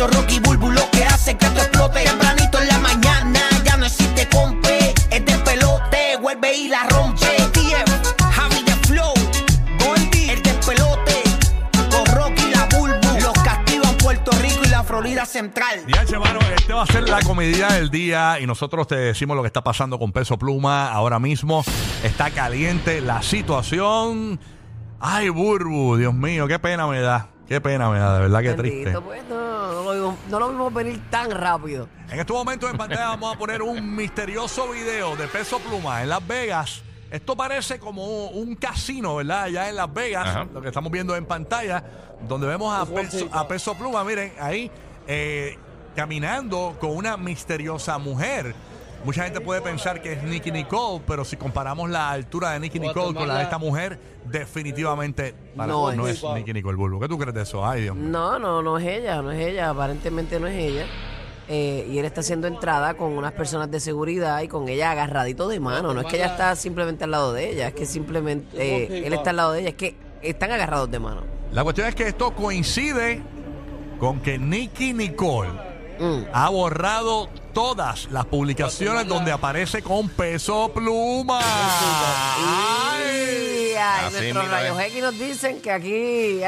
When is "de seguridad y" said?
63.70-64.48